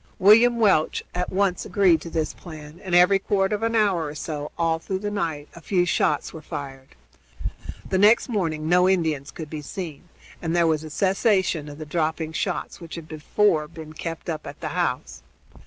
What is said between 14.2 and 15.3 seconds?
up at the house.